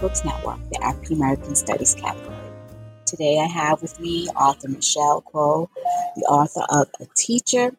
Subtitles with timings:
[0.00, 2.36] Books Network, the African American Studies category.
[3.04, 5.68] Today I have with me author Michelle Kuo,
[6.14, 7.72] the author of A Teacher,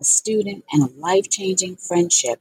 [0.00, 2.40] a Student, and a Life Changing Friendship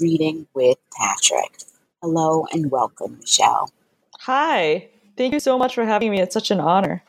[0.00, 1.58] Reading with Patrick.
[2.02, 3.72] Hello and welcome, Michelle.
[4.20, 4.88] Hi.
[5.16, 6.20] Thank you so much for having me.
[6.20, 7.02] It's such an honor.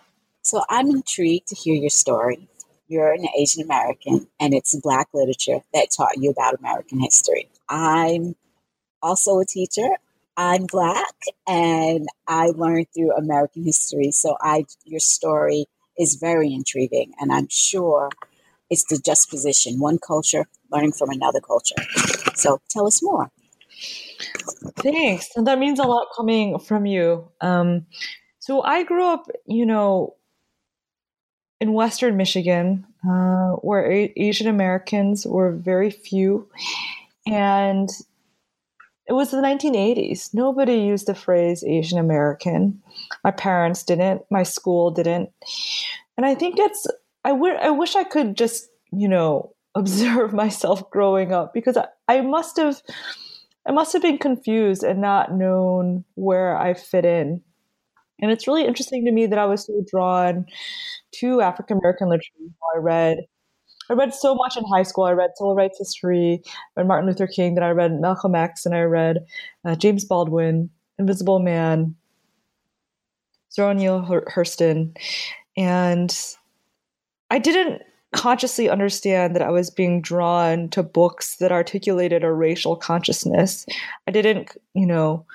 [0.43, 2.47] So I'm intrigued to hear your story.
[2.87, 7.49] You're an Asian American, and it's Black literature that taught you about American history.
[7.67, 8.35] I'm
[9.01, 9.89] also a teacher.
[10.37, 11.13] I'm Black,
[11.47, 14.11] and I learned through American history.
[14.11, 15.65] So I, your story
[15.97, 18.09] is very intriguing, and I'm sure
[18.69, 21.75] it's the juxtaposition one culture learning from another culture.
[22.35, 23.29] So tell us more.
[24.77, 25.29] Thanks.
[25.35, 27.29] And that means a lot coming from you.
[27.41, 27.85] Um,
[28.39, 30.15] so I grew up, you know,
[31.59, 36.47] in Western Michigan, uh, where a- Asian Americans were very few.
[37.27, 37.89] And
[39.07, 40.33] it was the 1980s.
[40.33, 42.81] Nobody used the phrase Asian American.
[43.23, 45.29] My parents didn't, my school didn't.
[46.17, 46.87] And I think it's,
[47.23, 51.87] I, w- I wish I could just, you know, observe myself growing up because I,
[52.09, 52.81] I must have
[53.65, 57.41] I must have been confused and not known where I fit in.
[58.21, 60.45] And it's really interesting to me that I was so drawn
[61.15, 62.33] to African American literature.
[62.75, 63.17] I read
[63.91, 65.03] I read so much in high school.
[65.03, 66.41] I read civil rights history,
[66.77, 69.17] read Martin Luther King, then I read Malcolm X, and I read
[69.65, 71.93] uh, James Baldwin, Invisible Man,
[73.51, 74.97] Zora Neale Hurston,
[75.57, 76.17] and
[77.29, 77.81] I didn't
[78.13, 83.65] consciously understand that I was being drawn to books that articulated a racial consciousness.
[84.07, 85.25] I didn't, you know,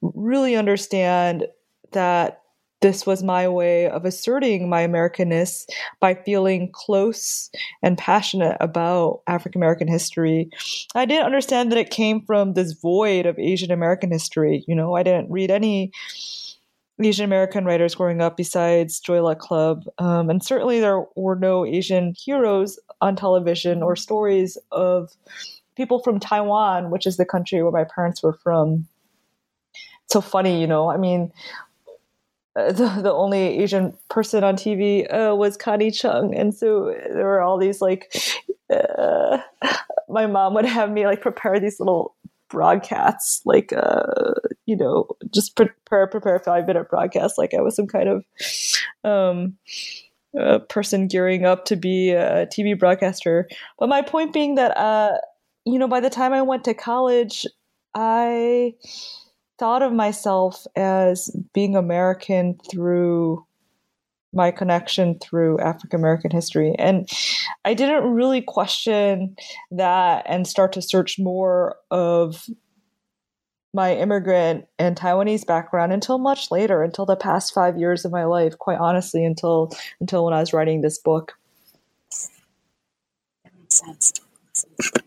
[0.00, 1.46] really understand
[1.92, 2.39] that
[2.80, 5.66] this was my way of asserting my Americanness
[6.00, 7.50] by feeling close
[7.82, 10.48] and passionate about African American history.
[10.94, 14.64] I didn't understand that it came from this void of Asian American history.
[14.66, 15.92] You know, I didn't read any
[17.02, 19.84] Asian American writers growing up besides Joy Luck Club.
[19.98, 25.10] Um, and certainly there were no Asian heroes on television or stories of
[25.76, 28.86] people from Taiwan, which is the country where my parents were from.
[30.04, 30.90] It's so funny, you know.
[30.90, 31.32] I mean,
[32.54, 36.34] the, the only Asian person on TV uh, was Connie Chung.
[36.34, 38.14] And so there were all these like,
[38.70, 39.38] uh,
[40.08, 42.16] my mom would have me like prepare these little
[42.48, 44.34] broadcasts, like uh,
[44.66, 48.24] you know, just prepare prepare five minute broadcast, like I was some kind of
[49.04, 49.56] um,
[50.68, 53.48] person gearing up to be a TV broadcaster.
[53.78, 55.12] But my point being that, uh,
[55.64, 57.46] you know, by the time I went to college,
[57.94, 58.74] I
[59.60, 63.46] thought of myself as being American through
[64.32, 66.74] my connection through African American history.
[66.78, 67.08] And
[67.64, 69.36] I didn't really question
[69.70, 72.46] that and start to search more of
[73.74, 78.24] my immigrant and Taiwanese background until much later, until the past five years of my
[78.24, 81.34] life, quite honestly, until until when I was writing this book.
[83.44, 84.12] That makes sense.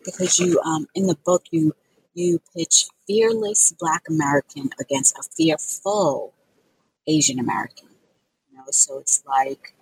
[0.06, 1.74] Because you um, in the book you
[2.14, 6.34] you pitch fearless black American against a fearful
[7.08, 7.90] Asian American
[8.50, 9.74] You know, so it's like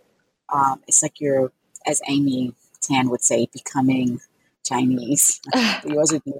[0.51, 1.51] um, it's like you're,
[1.87, 4.19] as Amy Tan would say, becoming
[4.65, 5.39] Chinese.
[5.85, 6.33] Yours would be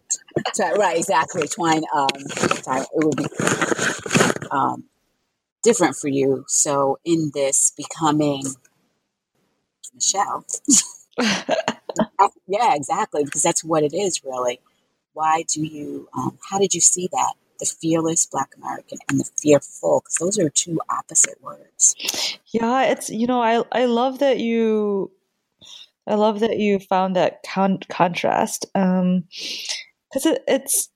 [0.77, 1.47] right, exactly.
[1.47, 1.83] Twine.
[1.93, 4.83] Um, it would be um,
[5.63, 6.45] different for you.
[6.47, 8.43] So in this, becoming
[9.93, 10.45] Michelle.
[12.47, 14.59] yeah, exactly, because that's what it is, really.
[15.13, 16.08] Why do you?
[16.17, 17.34] Um, how did you see that?
[17.61, 22.37] the fearless Black American and the fearful, because those are two opposite words.
[22.47, 25.11] Yeah, it's you know I I love that you
[26.08, 29.25] I love that you found that con- contrast um
[30.09, 30.90] because it, it's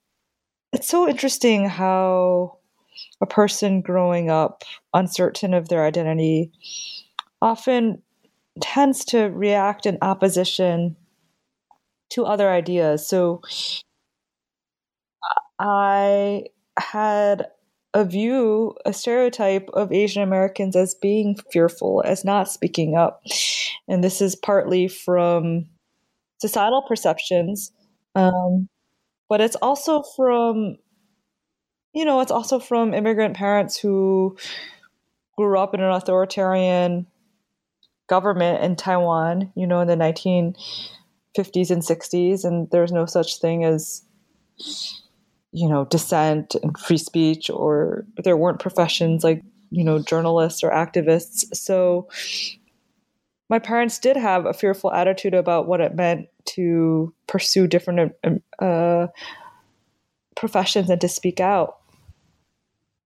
[0.72, 2.58] it's so interesting how
[3.20, 6.52] a person growing up uncertain of their identity
[7.40, 8.02] often
[8.60, 10.96] tends to react in opposition
[12.10, 13.06] to other ideas.
[13.08, 13.42] So
[15.58, 16.44] I
[16.78, 17.48] had
[17.94, 23.22] a view, a stereotype of Asian Americans as being fearful, as not speaking up.
[23.88, 25.66] And this is partly from
[26.38, 27.72] societal perceptions,
[28.14, 28.68] um,
[29.28, 30.76] but it's also from,
[31.94, 34.36] you know, it's also from immigrant parents who
[35.38, 37.06] grew up in an authoritarian
[38.08, 43.64] government in Taiwan, you know, in the 1950s and 60s, and there's no such thing
[43.64, 44.02] as
[45.52, 50.70] you know dissent and free speech or there weren't professions like you know journalists or
[50.70, 51.44] activists.
[51.54, 52.08] So
[53.48, 58.40] my parents did have a fearful attitude about what it meant to pursue different um,
[58.58, 59.06] uh,
[60.34, 61.78] professions and to speak out.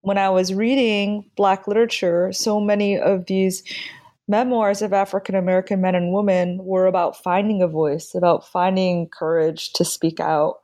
[0.03, 3.63] When i was reading black literature so many of these
[4.27, 9.75] memoirs of african american men and women were about finding a voice about finding courage
[9.75, 10.61] to speak out.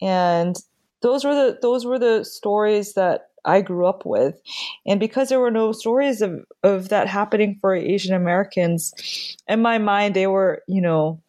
[0.00, 0.54] And
[1.00, 4.40] those were the those were the stories that I grew up with.
[4.86, 9.78] And because there were no stories of, of that happening for Asian Americans, in my
[9.78, 11.20] mind they were, you know,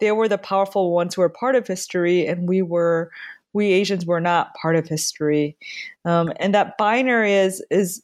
[0.00, 3.10] they were the powerful ones who were part of history and we were
[3.54, 5.56] we Asians were not part of history.
[6.04, 8.02] Um, and that binary is is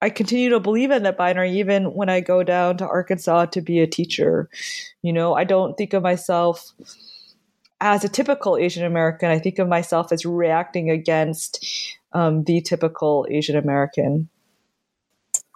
[0.00, 3.60] I continue to believe in that binary even when I go down to Arkansas to
[3.60, 4.48] be a teacher.
[5.02, 6.72] You know, I don't think of myself
[7.80, 11.64] as a typical Asian American, I think of myself as reacting against
[12.12, 14.28] um, the typical Asian American.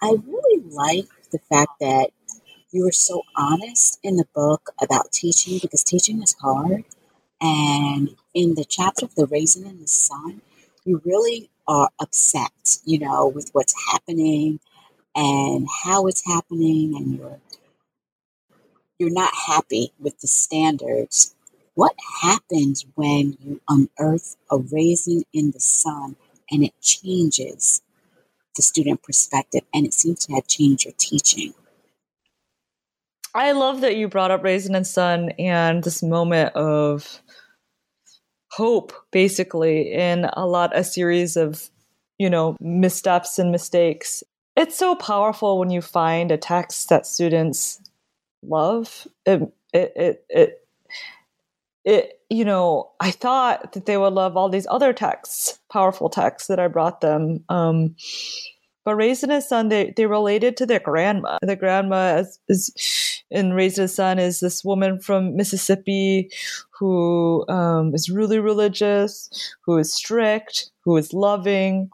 [0.01, 2.09] I really like the fact that
[2.71, 6.83] you were so honest in the book about teaching because teaching is hard.
[7.41, 10.41] And in the chapter of the raisin in the sun,
[10.85, 14.59] you really are upset, you know, with what's happening
[15.15, 17.39] and how it's happening, and you're
[18.97, 21.35] you're not happy with the standards
[21.75, 26.15] what happens when you unearth a raisin in the sun
[26.51, 27.81] and it changes
[28.55, 31.53] the student perspective and it seems to have changed your teaching?
[33.35, 37.21] I love that you brought up Raisin and Sun and this moment of
[38.51, 41.69] hope, basically, in a lot a series of,
[42.19, 44.23] you know, missteps and mistakes.
[44.55, 47.81] It's so powerful when you find a text that students
[48.43, 49.07] love.
[49.25, 49.41] It
[49.73, 50.62] it it, it
[51.85, 56.47] it you know i thought that they would love all these other texts powerful texts
[56.47, 57.95] that i brought them um,
[58.85, 61.37] but Raisin a Son, they, they related to their grandma.
[61.41, 66.29] The grandma is, is in Raisin and Sun is this woman from Mississippi
[66.77, 69.29] who um, is really religious,
[69.65, 71.89] who is strict, who is loving,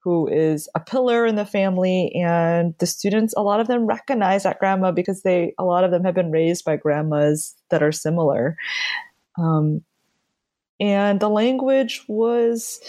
[0.00, 2.12] who is a pillar in the family.
[2.14, 5.90] And the students, a lot of them recognize that grandma because they, a lot of
[5.90, 8.56] them have been raised by grandmas that are similar.
[9.38, 9.82] Um,
[10.80, 12.80] and the language was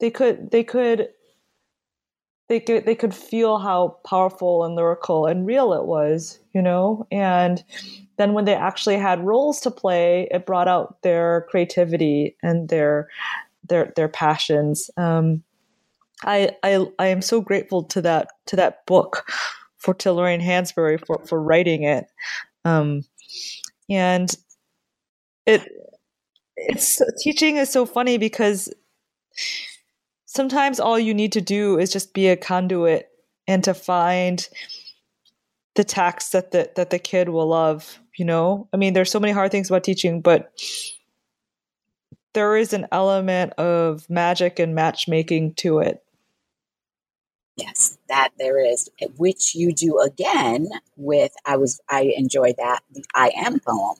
[0.00, 1.08] they could they could
[2.48, 7.06] they could they could feel how powerful and lyrical and real it was, you know.
[7.10, 7.64] And
[8.16, 13.08] then when they actually had roles to play, it brought out their creativity and their
[13.68, 14.90] their their passions.
[14.96, 15.42] Um,
[16.24, 19.30] I I I am so grateful to that to that book
[19.78, 22.06] for to Lorraine Hansberry for for writing it.
[22.64, 23.02] Um,
[23.90, 24.30] and
[25.46, 25.68] it
[26.56, 28.72] it's teaching is so funny because
[30.26, 33.08] sometimes all you need to do is just be a conduit
[33.46, 34.48] and to find
[35.74, 38.68] the text that the that the kid will love you know?
[38.72, 40.52] I mean there's so many hard things about teaching but
[42.32, 46.02] there is an element of magic and matchmaking to it.
[47.56, 53.04] Yes that there is which you do again with i was i enjoy that the
[53.14, 53.96] i am poem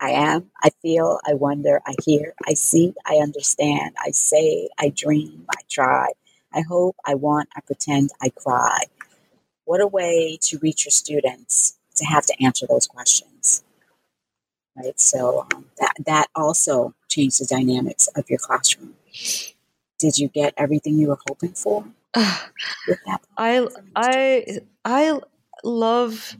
[0.00, 4.90] I am, I feel, I wonder, I hear, I see, I understand, I say, I
[4.90, 6.08] dream, I try,
[6.52, 8.84] I hope, I want, I pretend, I cry.
[9.64, 13.64] What a way to reach your students to have to answer those questions.
[14.76, 15.00] Right?
[15.00, 18.94] So um, that, that also changed the dynamics of your classroom.
[19.98, 21.86] Did you get everything you were hoping for?
[22.14, 25.20] I, I, I
[25.66, 26.36] love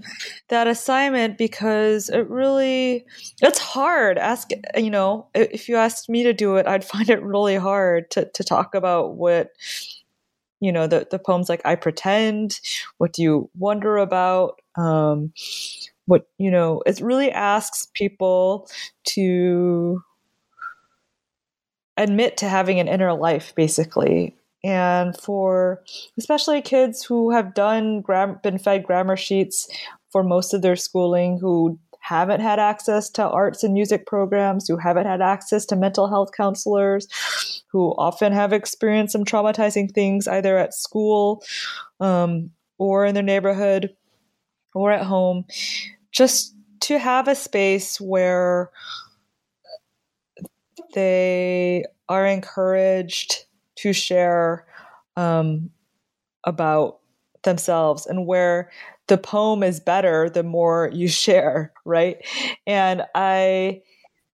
[0.48, 3.04] that assignment because it really
[3.42, 4.18] it's hard.
[4.18, 8.10] Ask you know if you asked me to do it i'd find it really hard
[8.12, 9.50] to, to talk about what
[10.60, 12.60] you know the, the poems like i pretend
[12.98, 14.60] what do you wonder about?
[14.76, 15.32] um,
[16.06, 18.68] what you know it really asks people
[19.04, 20.02] to
[21.96, 25.80] admit to having an inner life basically and for
[26.18, 29.68] especially kids who have done gram- been fed grammar sheets
[30.10, 34.76] for most of their schooling who haven't had access to arts and music programs, who
[34.76, 40.58] haven't had access to mental health counselors, who often have experienced some traumatizing things either
[40.58, 41.44] at school
[42.00, 43.94] um, or in their neighborhood
[44.74, 45.44] or at home.
[46.12, 48.70] Just to have a space where
[50.94, 53.45] they are encouraged
[53.76, 54.66] to share
[55.16, 55.70] um,
[56.44, 56.98] about
[57.44, 58.70] themselves and where
[59.08, 62.18] the poem is better the more you share, right?
[62.66, 63.82] And I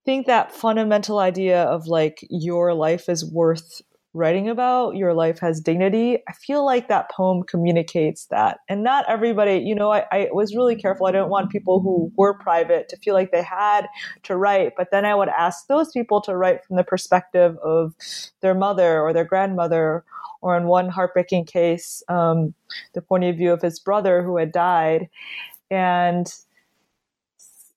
[0.04, 3.82] think that fundamental idea of like your life is worth
[4.14, 6.19] writing about, your life has dignity.
[6.28, 8.59] I feel like that poem communicates that.
[8.69, 11.07] And not everybody, you know, I, I was really careful.
[11.07, 13.87] I didn't want people who were private to feel like they had
[14.25, 14.73] to write.
[14.76, 17.95] But then I would ask those people to write from the perspective of
[18.42, 20.04] their mother or their grandmother
[20.42, 22.52] or in one heartbreaking case, um,
[22.92, 25.09] the point of view of his brother who had died.
[25.71, 26.26] And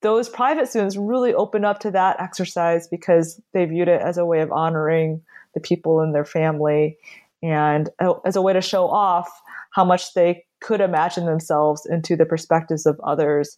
[0.02, 4.26] those private students really opened up to that exercise because they viewed it as a
[4.26, 5.22] way of honoring
[5.56, 6.98] the people in their family
[7.42, 9.30] and oh, as a way to show off
[9.72, 13.58] how much they could imagine themselves into the perspectives of others.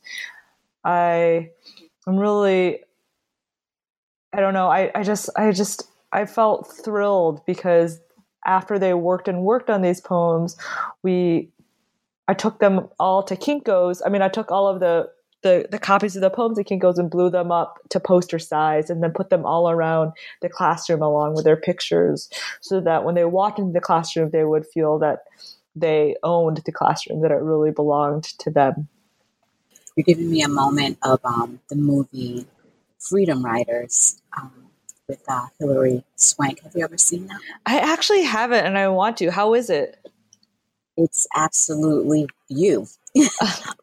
[0.86, 1.50] I,
[2.08, 2.80] I am really
[4.34, 8.00] I don't know, I, I just I just I felt thrilled because
[8.46, 10.58] after they worked and worked on these poems,
[11.04, 11.50] we
[12.28, 14.02] I took them all to Kinko's.
[14.06, 15.10] I mean, I took all of the
[15.44, 18.90] the, the copies of the poems to Kinko's and blew them up to poster size
[18.90, 22.30] and then put them all around the classroom along with their pictures
[22.62, 25.20] so that when they walked into the classroom, they would feel that
[25.76, 28.88] they owned the classroom, that it really belonged to them.
[29.96, 32.46] You're giving me a moment of um, the movie
[33.00, 34.22] Freedom Writers.
[34.36, 34.68] Um,
[35.08, 36.62] with uh, Hilary Swank.
[36.64, 37.40] Have you ever seen that?
[37.66, 39.32] I actually haven't, and I want to.
[39.32, 39.98] How is it?
[40.98, 42.88] It's absolutely you.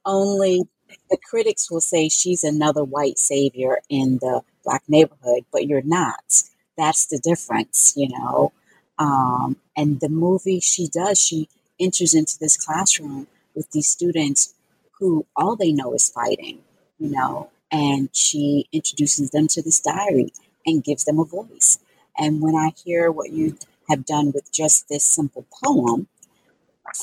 [0.05, 0.69] Only
[1.15, 6.43] the critics will say she's another white savior in the black neighborhood, but you're not.
[6.77, 8.53] That's the difference, you know.
[8.99, 14.55] Um, and the movie she does, she enters into this classroom with these students
[14.99, 16.59] who all they know is fighting,
[16.99, 20.33] you know, and she introduces them to this diary
[20.67, 21.79] and gives them a voice.
[22.19, 23.57] And when I hear what you
[23.89, 26.09] have done with just this simple poem,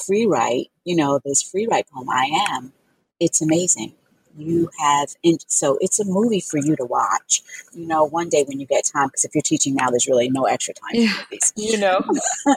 [0.06, 2.74] free write, you know, this free write poem, I am,
[3.22, 3.94] it's amazing
[4.38, 7.42] you have in, so it's a movie for you to watch
[7.74, 10.30] you know one day when you get time because if you're teaching now there's really
[10.30, 11.14] no extra time yeah,
[11.56, 12.02] you know.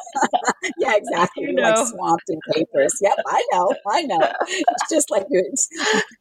[0.78, 1.62] Yeah exactly you know.
[1.62, 2.98] like swamped in papers.
[3.00, 4.18] Yep i know i know.
[4.48, 5.68] It's just like it's,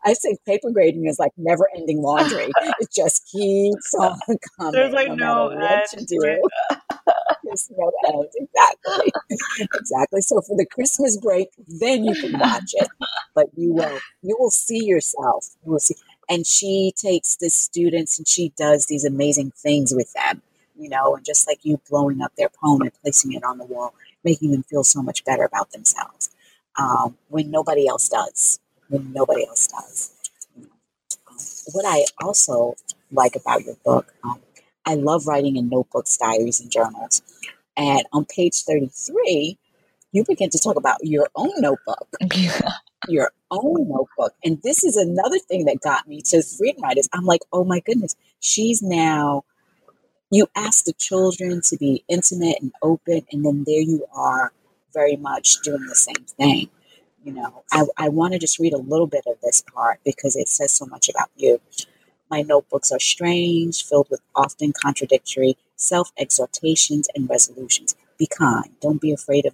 [0.06, 2.50] i say paper grading is like never ending laundry.
[2.80, 4.20] It just keeps on
[4.58, 4.74] coming.
[4.74, 6.20] There's like no, no what to do
[7.54, 9.14] there's no end exactly
[9.76, 12.90] exactly so for the christmas break then you can watch it
[13.36, 15.96] but you will you will see yourself We'll see.
[16.30, 20.42] And she takes the students and she does these amazing things with them,
[20.78, 23.66] you know, and just like you blowing up their poem and placing it on the
[23.66, 23.94] wall,
[24.24, 26.32] making them feel so much better about themselves
[26.78, 28.60] um, when nobody else does.
[28.90, 30.14] When nobody else does.
[31.74, 32.76] what I also
[33.12, 34.40] like about your book, um,
[34.86, 37.22] I love writing in notebooks, diaries, and journals.
[37.78, 39.58] And on page 33,
[40.12, 42.08] you begin to talk about your own notebook.
[43.08, 44.34] your own notebook.
[44.44, 47.10] And this is another thing that got me to freedom writers.
[47.14, 49.44] I'm like, oh my goodness, she's now,
[50.32, 54.52] you ask the children to be intimate and open, and then there you are
[54.94, 56.70] very much doing the same thing.
[57.24, 60.36] You know, I, I want to just read a little bit of this part because
[60.36, 61.62] it says so much about you.
[62.34, 67.96] My notebooks are strange, filled with often contradictory self exhortations and resolutions.
[68.18, 68.72] Be kind.
[68.82, 69.54] Don't be afraid of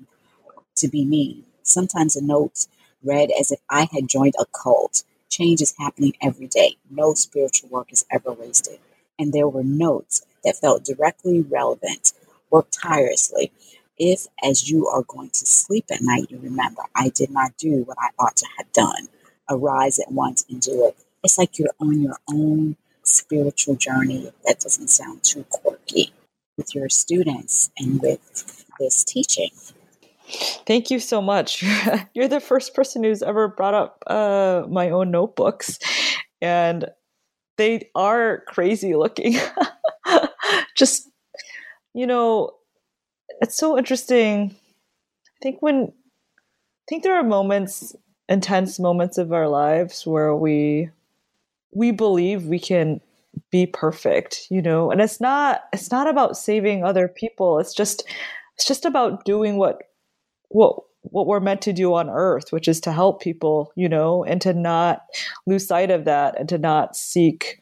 [0.77, 1.43] to be mean.
[1.61, 2.69] Sometimes the notes
[3.03, 5.03] read as if I had joined a cult.
[5.27, 6.77] Change is happening every day.
[6.89, 8.79] No spiritual work is ever wasted.
[9.19, 12.13] And there were notes that felt directly relevant.
[12.49, 13.51] Work tirelessly.
[13.97, 17.83] If, as you are going to sleep at night, you remember, I did not do
[17.83, 19.09] what I ought to have done,
[19.49, 20.95] arise at once and do it.
[21.23, 24.31] It's like you're on your own spiritual journey.
[24.45, 26.13] That doesn't sound too quirky
[26.57, 29.49] with your students and with this teaching.
[30.67, 31.63] Thank you so much.
[32.13, 35.79] You're the first person who's ever brought up uh, my own notebooks,
[36.41, 36.85] and
[37.57, 39.37] they are crazy looking.
[40.77, 41.09] Just,
[41.93, 42.51] you know,
[43.41, 44.55] it's so interesting.
[45.25, 47.95] I think when, I think there are moments,
[48.27, 50.89] intense moments of our lives where we,
[51.71, 53.01] we believe we can
[53.51, 57.59] be perfect, you know, and it's not, it's not about saving other people.
[57.59, 58.03] It's just,
[58.55, 59.83] it's just about doing what
[60.49, 64.23] what what we're meant to do on earth, which is to help people, you know,
[64.25, 65.03] and to not
[65.47, 67.61] lose sight of that and to not seek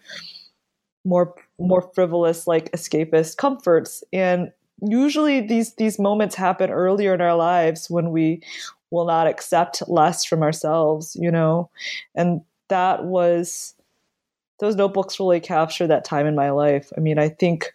[1.06, 4.04] more more frivolous like escapist comforts.
[4.12, 8.42] And usually these these moments happen earlier in our lives when we
[8.90, 11.70] will not accept less from ourselves you know?
[12.16, 13.76] And that was
[14.60, 17.74] those notebooks really capture that time in my life i mean i think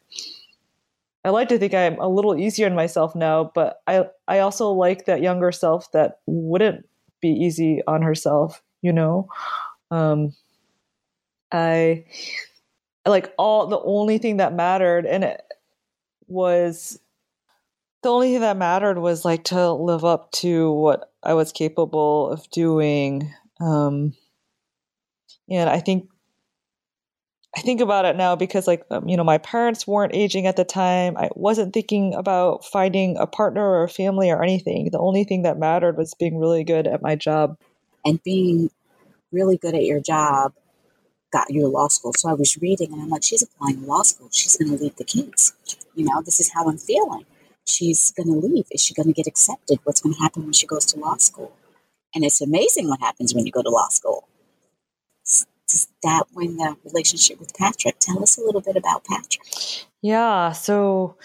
[1.25, 4.71] i like to think i'm a little easier on myself now but i i also
[4.71, 6.87] like that younger self that wouldn't
[7.21, 9.29] be easy on herself you know
[9.91, 10.35] um
[11.53, 12.05] i
[13.07, 15.43] like all the only thing that mattered and it
[16.29, 16.99] was
[18.03, 22.31] the only thing that mattered was like to live up to what I was capable
[22.31, 23.33] of doing.
[23.61, 24.15] Um,
[25.49, 26.09] and I think
[27.57, 30.57] I think about it now because like um, you know my parents weren't aging at
[30.57, 31.17] the time.
[31.19, 34.89] I wasn't thinking about finding a partner or a family or anything.
[34.91, 37.59] The only thing that mattered was being really good at my job.
[38.05, 38.71] And being
[39.31, 40.55] really good at your job
[41.33, 42.13] got you to law school.
[42.17, 44.29] So I was reading and I'm like, she's applying to law school.
[44.31, 45.55] She's going to leave the kids.
[45.95, 47.25] You know, this is how I'm feeling.
[47.65, 48.67] She's going to leave.
[48.71, 49.79] Is she going to get accepted?
[49.85, 51.53] What's going to happen when she goes to law school?
[52.15, 54.29] And it's amazing what happens when you go to law school.
[56.03, 57.99] That when the relationship with Patrick?
[57.99, 59.43] Tell us a little bit about Patrick.
[60.03, 60.53] Yeah.
[60.53, 61.17] So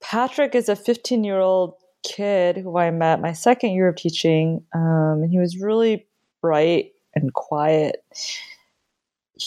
[0.00, 4.64] Patrick is a 15 year old kid who I met my second year of teaching.
[4.74, 6.06] Um, and he was really
[6.40, 8.02] bright and quiet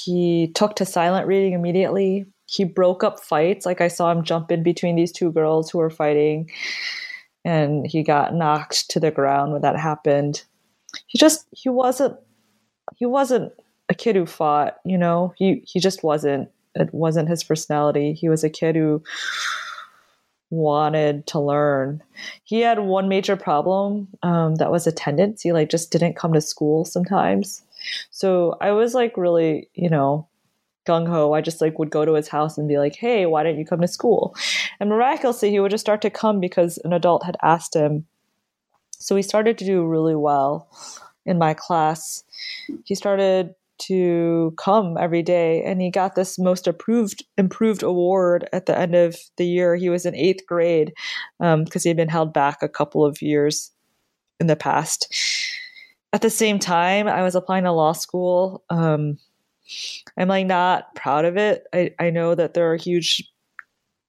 [0.04, 2.25] he took to silent reading immediately.
[2.48, 3.66] He broke up fights.
[3.66, 6.50] Like I saw him jump in between these two girls who were fighting,
[7.44, 10.44] and he got knocked to the ground when that happened.
[11.08, 12.18] He just he wasn't
[12.96, 13.54] he wasn't
[13.89, 14.77] a kid who fought.
[14.86, 16.50] You know, he he just wasn't.
[16.75, 18.13] It wasn't his personality.
[18.13, 19.01] He was a kid who
[20.50, 22.04] wanted to learn.
[22.44, 25.42] He had one major problem um, that was attendance.
[25.42, 27.63] He like just didn't come to school sometimes.
[28.12, 30.27] So I was like really, you know,
[30.88, 31.34] gung ho.
[31.34, 33.65] I just like would go to his house and be like, "Hey, why don't you
[33.65, 34.36] come to school?"
[34.80, 38.06] And miraculously, he would just start to come because an adult had asked him.
[38.92, 40.68] So he started to do really well
[41.25, 42.24] in my class.
[42.86, 48.65] He started to come every day and he got this most approved improved award at
[48.65, 50.93] the end of the year he was in eighth grade
[51.39, 53.71] because um, he had been held back a couple of years
[54.39, 55.13] in the past
[56.15, 58.63] at the same time, I was applying to law school.
[58.69, 59.17] Um,
[60.17, 61.63] I'm like not proud of it.
[61.73, 63.21] I, I know that there are huge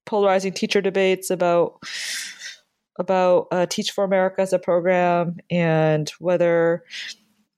[0.04, 1.82] polarizing teacher debates about
[2.96, 6.84] about uh, Teach for America as a program and whether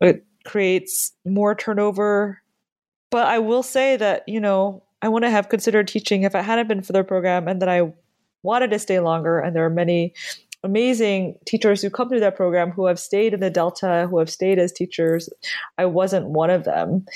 [0.00, 2.42] it creates more turnover.
[3.11, 6.68] But I will say that you know I wouldn't have considered teaching if it hadn't
[6.68, 7.92] been for the program, and that I
[8.42, 9.38] wanted to stay longer.
[9.38, 10.14] And there are many
[10.64, 14.30] amazing teachers who come through that program who have stayed in the Delta, who have
[14.30, 15.28] stayed as teachers.
[15.76, 17.06] I wasn't one of them.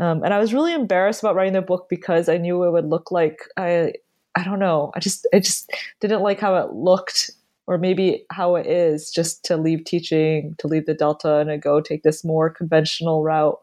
[0.00, 2.88] Um, and I was really embarrassed about writing the book because I knew it would
[2.88, 3.92] look like I,
[4.34, 4.90] I don't know.
[4.94, 7.30] I just, I just didn't like how it looked
[7.68, 11.58] or maybe how it is just to leave teaching, to leave the Delta and to
[11.58, 13.58] go take this more conventional route.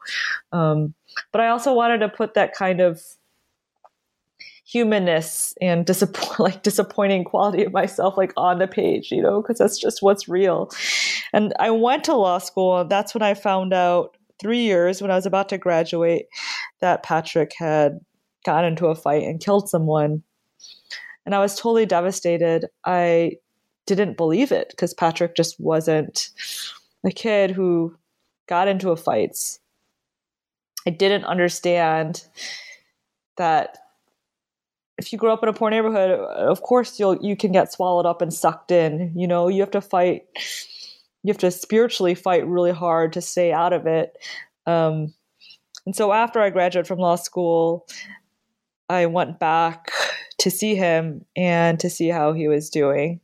[0.52, 0.94] Um,
[1.32, 3.02] but I also wanted to put that kind of
[4.64, 9.60] humanness and disappoint like disappointing quality of myself like on the page you know because
[9.60, 10.72] that's just what's real.
[11.34, 15.12] And i went to law school and that's when i found out three years when
[15.12, 16.26] i was about to graduate
[16.82, 18.00] that patrick had
[18.44, 20.24] gotten into a fight and killed someone.
[21.28, 22.66] And i was totally devastated.
[22.84, 23.34] I
[23.86, 26.30] didn't believe it because patrick just wasn't
[27.06, 27.96] a kid who
[28.48, 29.60] got into a fights
[30.88, 32.26] i didn't understand
[33.38, 33.78] that
[34.98, 38.06] if you grow up in a poor neighborhood, of course you'll you can get swallowed
[38.06, 39.12] up and sucked in.
[39.16, 40.24] You know, you have to fight.
[41.24, 44.18] You have to spiritually fight really hard to stay out of it.
[44.66, 45.14] Um,
[45.86, 47.88] and so after I graduated from law school,
[48.90, 49.92] I went back
[50.40, 53.20] to see him and to see how he was doing.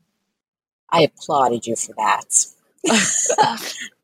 [0.91, 2.45] I applauded you for that.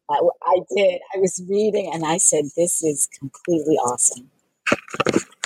[0.10, 1.02] I, I did.
[1.16, 4.32] I was reading and I said, "This is completely awesome."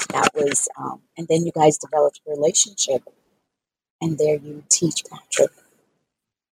[0.09, 3.03] that was, um, and then you guys developed a relationship,
[4.01, 5.51] and there you teach Patrick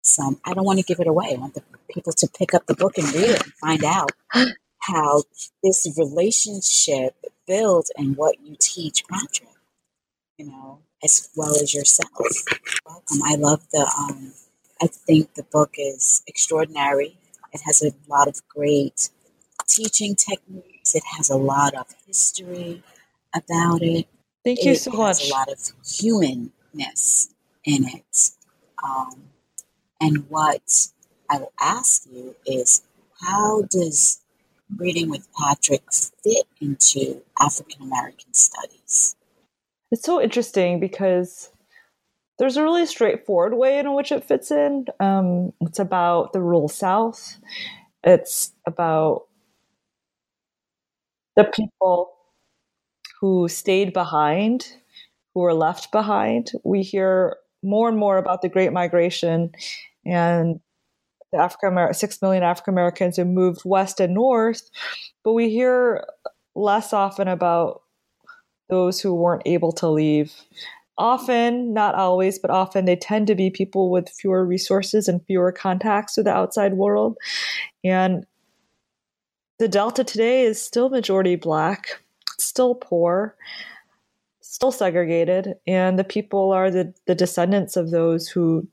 [0.04, 0.40] some.
[0.46, 1.34] I don't want to give it away.
[1.36, 4.12] I want the people to pick up the book and read it and find out
[4.80, 5.24] how
[5.64, 7.16] this relationship
[7.48, 9.50] builds and what you teach Patrick.
[10.38, 12.12] You know, as well as yourself.
[12.86, 13.22] Welcome.
[13.24, 13.82] I love the.
[14.00, 14.34] Um,
[14.82, 17.18] I think the book is extraordinary.
[17.52, 19.10] It has a lot of great
[19.68, 20.96] teaching techniques.
[20.96, 22.84] It has a lot of history
[23.34, 24.08] about it.
[24.44, 25.30] Thank it you so much.
[25.30, 27.34] A lot of humanness
[27.64, 28.30] in it,
[28.84, 29.24] um,
[30.02, 30.90] and what
[31.30, 32.82] I will ask you is
[33.22, 34.22] how does
[34.76, 39.16] reading with Patrick fit into African American studies?
[39.92, 41.53] It's so interesting because
[42.40, 44.86] there's a really straightforward way in which it fits in.
[45.00, 47.38] Um, it's about the rural South.
[48.04, 49.24] It's about
[51.36, 52.14] the people
[53.20, 54.68] who stayed behind,
[55.34, 56.52] who were left behind.
[56.64, 59.52] We hear more and more about the Great Migration
[60.06, 60.60] and
[61.32, 64.70] the African six million African Americans who moved west and north,
[65.24, 66.06] but we hear
[66.56, 67.82] less often about
[68.70, 70.34] those who weren't able to leave.
[70.98, 75.52] Often, not always, but often they tend to be people with fewer resources and fewer
[75.52, 77.18] contacts with the outside world.
[77.84, 78.26] And
[79.60, 82.04] the Delta today is still majority black,
[82.38, 83.36] still poor,
[84.42, 88.68] still segregated, and the people are the, the descendants of those who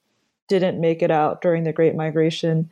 [0.48, 2.70] didn't make it out during the Great Migration.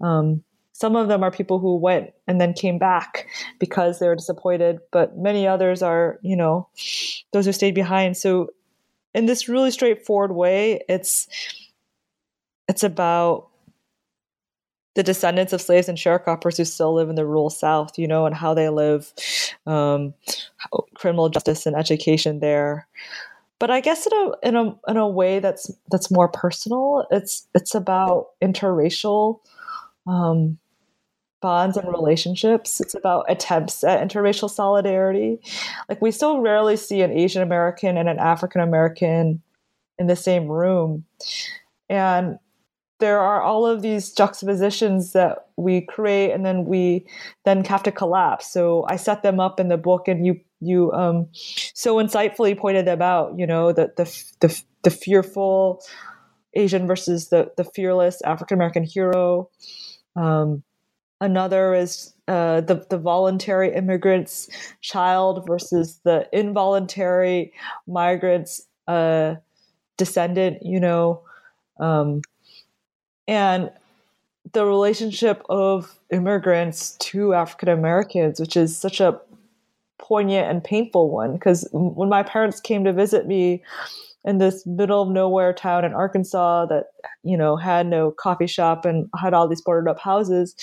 [0.00, 3.26] Um, some of them are people who went and then came back
[3.58, 6.68] because they were disappointed, but many others are, you know,
[7.32, 8.16] those who stayed behind.
[8.16, 8.48] So,
[9.14, 11.28] in this really straightforward way, it's
[12.68, 13.48] it's about
[14.94, 18.26] the descendants of slaves and sharecroppers who still live in the rural South, you know,
[18.26, 19.12] and how they live,
[19.66, 20.14] um,
[20.94, 22.88] criminal justice and education there
[23.60, 27.06] but I guess in a in a in a way that's that's more personal.
[27.12, 29.38] It's it's about interracial
[30.08, 30.58] um,
[31.40, 32.80] bonds and relationships.
[32.80, 35.38] It's about attempts at interracial solidarity.
[35.88, 39.42] Like we still rarely see an Asian American and an African American
[39.98, 41.04] in the same room,
[41.88, 42.38] and
[43.00, 47.06] there are all of these juxtapositions that we create and then we
[47.44, 50.92] then have to collapse so i set them up in the book and you you
[50.92, 53.38] um, so insightfully pointed them out.
[53.38, 54.04] You know, the the
[54.40, 55.82] the, the fearful
[56.54, 59.50] Asian versus the the fearless African American hero.
[60.16, 60.62] Um,
[61.20, 64.48] another is uh, the the voluntary immigrant's
[64.80, 67.52] child versus the involuntary
[67.86, 69.36] migrant's uh,
[69.96, 70.62] descendant.
[70.62, 71.22] You know,
[71.78, 72.22] um,
[73.28, 73.70] and
[74.52, 79.20] the relationship of immigrants to African Americans, which is such a
[79.98, 83.62] poignant and painful one because when my parents came to visit me
[84.24, 86.86] in this middle of nowhere town in Arkansas that
[87.22, 90.54] you know had no coffee shop and had all these boarded up houses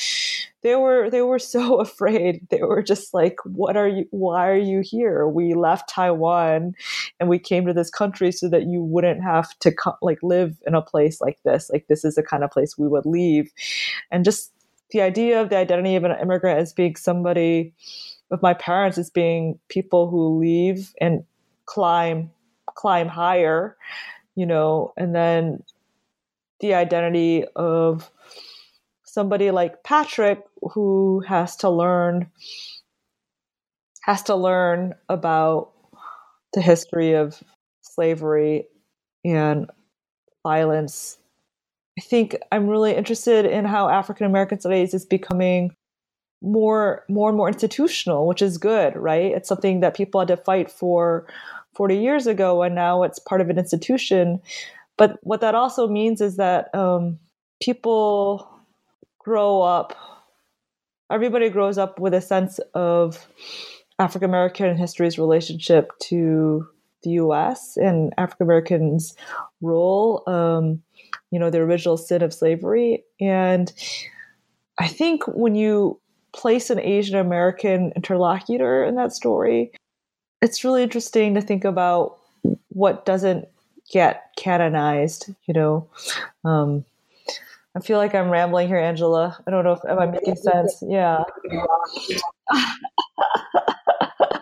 [0.63, 2.47] they were they were so afraid.
[2.49, 5.27] They were just like what are you why are you here?
[5.27, 6.73] We left Taiwan
[7.19, 10.57] and we came to this country so that you wouldn't have to co- like live
[10.65, 11.69] in a place like this.
[11.71, 13.51] Like this is the kind of place we would leave.
[14.11, 14.51] And just
[14.91, 17.73] the idea of the identity of an immigrant as being somebody
[18.31, 21.23] of my parents as being people who leave and
[21.65, 22.31] climb
[22.75, 23.75] climb higher
[24.35, 25.63] you know and then
[26.59, 28.11] the identity of
[29.07, 30.41] somebody like patrick
[30.73, 32.29] who has to learn
[34.01, 35.71] has to learn about
[36.53, 37.43] the history of
[37.81, 38.65] slavery
[39.25, 39.69] and
[40.43, 41.17] violence.
[41.97, 45.75] I think i'm really interested in how african american studies is becoming
[46.41, 49.31] more more and more institutional which is good right?
[49.33, 51.27] It's something that people had to fight for
[51.75, 54.41] 40 years ago and now it's part of an institution.
[54.97, 57.19] But what that also means is that um,
[57.61, 58.49] people
[59.27, 59.93] grow up
[61.11, 63.27] everybody grows up with a sense of
[63.99, 66.65] african american history's relationship to
[67.03, 69.15] the us and african americans
[69.61, 70.81] role um,
[71.31, 73.73] you know the original sin of slavery and
[74.79, 75.99] i think when you
[76.37, 79.71] place an Asian American interlocutor in that story,
[80.41, 82.19] it's really interesting to think about
[82.69, 83.47] what doesn't
[83.91, 85.89] get canonized, you know.
[86.45, 86.85] Um,
[87.77, 89.37] I feel like I'm rambling here, Angela.
[89.45, 90.81] I don't know if am I making sense.
[90.81, 91.23] Yeah.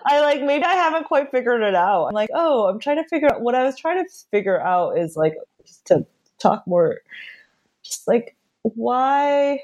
[0.08, 2.06] I like maybe I haven't quite figured it out.
[2.06, 4.98] I'm like, oh, I'm trying to figure out what I was trying to figure out
[4.98, 5.34] is like
[5.66, 6.06] just to
[6.40, 7.02] talk more
[7.84, 9.60] just like why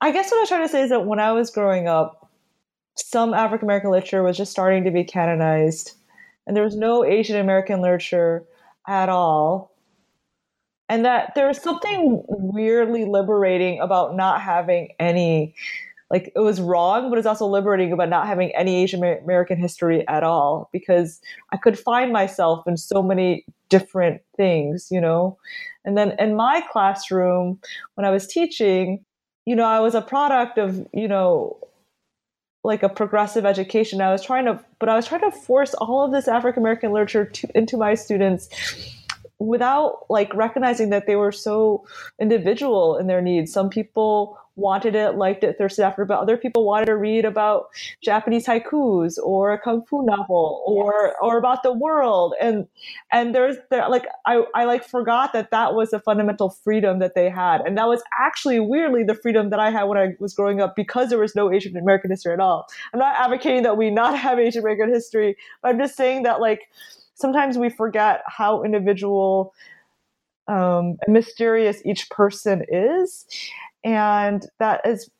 [0.00, 2.28] I guess what I was trying to say is that when I was growing up,
[2.96, 5.92] some African American literature was just starting to be canonized,
[6.44, 8.44] and there was no Asian American literature
[8.88, 9.75] at all.
[10.88, 15.54] And that there was something weirdly liberating about not having any,
[16.10, 20.06] like, it was wrong, but it's also liberating about not having any Asian American history
[20.06, 21.20] at all because
[21.52, 25.38] I could find myself in so many different things, you know?
[25.84, 27.58] And then in my classroom,
[27.94, 29.04] when I was teaching,
[29.44, 31.58] you know, I was a product of, you know,
[32.62, 34.00] like a progressive education.
[34.00, 36.92] I was trying to, but I was trying to force all of this African American
[36.92, 38.48] literature to, into my students
[39.38, 41.84] without like recognizing that they were so
[42.20, 43.52] individual in their needs.
[43.52, 47.26] Some people wanted it, liked it, thirsted after it, but other people wanted to read
[47.26, 47.66] about
[48.02, 51.14] Japanese haikus or a kung fu novel or yes.
[51.20, 52.34] or about the world.
[52.40, 52.66] And
[53.12, 57.14] and there's there like I I like forgot that that was a fundamental freedom that
[57.14, 60.34] they had, and that was actually weirdly the freedom that I had when I was
[60.34, 62.66] growing up because there was no Asian American history at all.
[62.94, 66.40] I'm not advocating that we not have Asian American history, but I'm just saying that
[66.40, 66.68] like
[67.16, 69.52] sometimes we forget how individual
[70.48, 73.26] um, and mysterious each person is.
[73.82, 75.10] And that is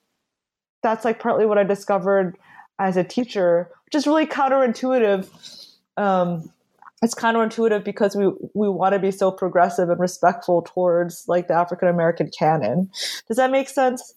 [0.83, 2.37] that's like partly what i discovered
[2.79, 5.29] as a teacher which is really counterintuitive.
[5.97, 6.53] Um,
[7.03, 11.55] it's counterintuitive because we we want to be so progressive and respectful towards like the
[11.55, 12.91] african american canon.
[13.29, 14.15] Does that make sense?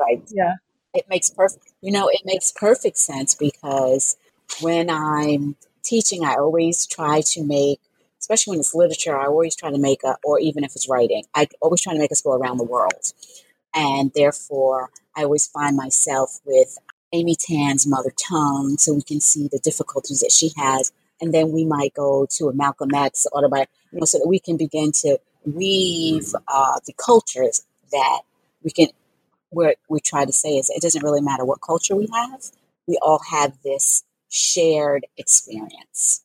[0.00, 0.22] Right.
[0.30, 0.54] Yeah.
[0.94, 4.16] It makes perfect you know it makes perfect sense because
[4.60, 7.80] when i'm teaching i always try to make
[8.20, 11.24] especially when it's literature i always try to make a or even if it's writing
[11.34, 13.02] i always try to make us go around the world
[13.74, 16.78] and therefore, I always find myself with
[17.12, 20.92] Amy Tan's mother tongue so we can see the difficulties that she has.
[21.20, 24.40] And then we might go to a Malcolm X autobiography, you know, so that we
[24.40, 28.22] can begin to weave uh, the cultures that
[28.62, 28.88] we can,
[29.50, 32.42] what we try to say is it doesn't really matter what culture we have.
[32.86, 36.24] We all have this shared experience,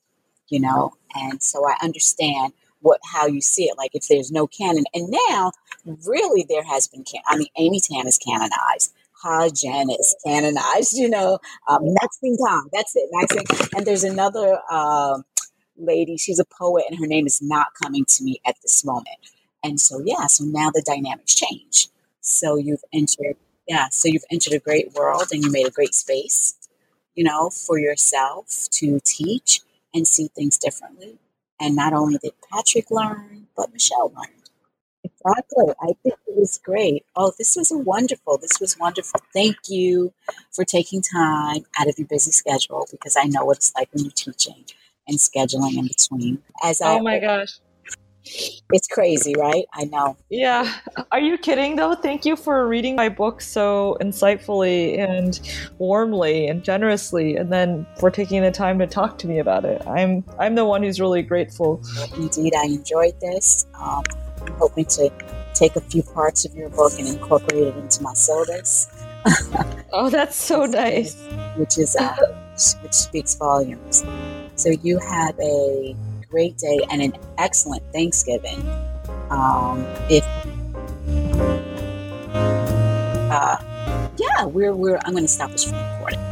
[0.50, 3.78] you know, and so I understand what how you see it.
[3.78, 5.52] Like if there's no canon, and now
[6.08, 7.04] really there has been.
[7.28, 8.94] I mean, Amy Tan is canonized.
[9.24, 10.94] Ha Jin is canonized.
[10.94, 11.40] You know,
[11.70, 12.70] um, Maxine Kong.
[12.74, 13.70] That's it, Maxine.
[13.76, 15.26] And there's another um,
[15.78, 16.18] lady.
[16.18, 19.10] She's a poet, and her name is not coming to me at this moment.
[19.64, 21.90] And so yeah, so now the dynamics change.
[22.22, 23.90] So you've entered, yeah.
[23.92, 26.56] So you've entered a great world, and you made a great space.
[27.18, 29.60] You know, for yourself to teach
[29.94, 31.18] and see things differently
[31.60, 34.34] and not only did Patrick learn, but Michelle learned.
[35.04, 35.74] Exactly.
[35.82, 37.06] I think it was great.
[37.16, 38.38] Oh, this was wonderful.
[38.38, 39.20] This was wonderful.
[39.34, 40.14] Thank you
[40.52, 44.04] for taking time out of your busy schedule because I know what it's like when
[44.04, 44.66] you're teaching
[45.08, 46.44] and scheduling in between.
[46.64, 47.60] As oh I, my gosh.
[48.74, 49.66] It's crazy, right?
[49.74, 50.18] I know.
[50.30, 50.72] Yeah.
[51.12, 51.96] Are you kidding though?
[51.96, 55.40] Thank you for reading my book so insightfully and
[55.78, 59.82] warmly and generously and then for taking the time to talk to me about it.
[59.88, 61.82] I'm I'm the one who's really grateful.
[62.16, 63.66] Indeed, I enjoyed this.
[63.76, 64.04] Um,
[64.42, 65.10] I'm hoping to
[65.54, 68.88] take a few parts of your book and incorporate it into my syllabus.
[69.92, 71.16] oh, that's so nice.
[71.56, 72.16] Which is uh,
[72.82, 74.04] which speaks volumes.
[74.56, 75.96] So you have a
[76.38, 78.62] great day and an excellent Thanksgiving.
[79.32, 80.24] Um, if
[83.32, 83.58] uh,
[84.18, 86.27] yeah, we're we're I'm going to stop this recording.